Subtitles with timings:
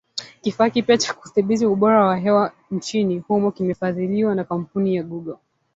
[0.41, 5.35] Kifaa kipya cha kudhibiti ubora wa hewa nchini humo kimefadhiliwa na kampuni ya Google